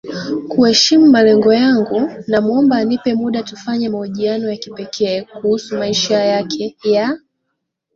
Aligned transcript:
kuheshimu 0.49 1.07
malengo 1.09 1.53
yangu 1.53 1.99
namuomba 2.29 2.75
anipe 2.81 3.11
muda 3.21 3.43
tufanye 3.43 3.89
mahojiano 3.89 4.49
ya 4.49 4.57
kipekee 4.57 5.21
kuhusu 5.21 5.77
maisha 5.77 6.19
yake 6.19 6.77
ya 6.83 7.17